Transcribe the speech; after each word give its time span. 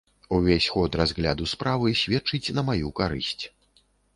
Увесь 0.35 0.69
ход 0.75 0.91
разгляду 1.01 1.45
справы 1.53 1.93
сведчыць 2.01 2.53
на 2.59 2.67
маю 2.71 2.87
карысць. 3.03 3.41